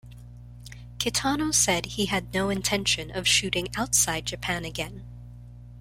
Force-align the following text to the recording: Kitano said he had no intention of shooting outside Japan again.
Kitano 0.97 1.53
said 1.53 1.85
he 1.85 2.07
had 2.07 2.33
no 2.33 2.49
intention 2.49 3.11
of 3.11 3.27
shooting 3.27 3.67
outside 3.77 4.25
Japan 4.25 4.65
again. 4.65 5.03